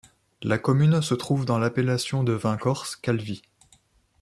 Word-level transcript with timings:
La 0.41 0.57
commune 0.57 1.03
se 1.03 1.13
trouve 1.13 1.45
dans 1.45 1.59
l'appellation 1.59 2.23
de 2.23 2.33
vin 2.33 2.57
Corse 2.57 2.95
Calvi. 2.95 3.43